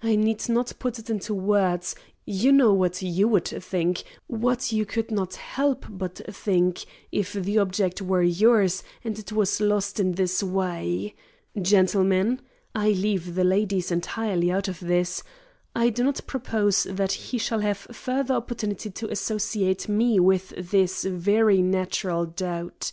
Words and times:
I 0.00 0.14
need 0.14 0.48
not 0.48 0.74
put 0.78 1.00
it 1.00 1.10
into 1.10 1.34
words; 1.34 1.96
you 2.24 2.52
know 2.52 2.72
what 2.72 3.02
you 3.02 3.26
would 3.26 3.48
think, 3.48 4.04
what 4.28 4.70
you 4.70 4.86
could 4.86 5.10
not 5.10 5.34
help 5.34 5.86
but 5.90 6.20
think, 6.32 6.84
if 7.10 7.32
the 7.32 7.58
object 7.58 8.00
were 8.00 8.22
yours 8.22 8.84
and 9.02 9.18
it 9.18 9.32
was 9.32 9.60
lost 9.60 9.98
in 9.98 10.12
this 10.12 10.40
way. 10.40 11.16
Gentlemen 11.60 12.42
I 12.76 12.90
leave 12.90 13.34
the 13.34 13.42
ladies 13.42 13.90
entirely 13.90 14.52
out 14.52 14.68
of 14.68 14.78
this 14.78 15.24
I 15.74 15.90
do 15.90 16.04
not 16.04 16.20
propose 16.28 16.84
that 16.84 17.10
he 17.10 17.36
shall 17.38 17.58
have 17.58 17.88
further 17.90 18.34
opportunity 18.34 18.90
to 18.90 19.10
associate 19.10 19.88
me 19.88 20.20
with 20.20 20.50
this 20.50 21.02
very 21.02 21.60
natural 21.60 22.24
doubt. 22.24 22.92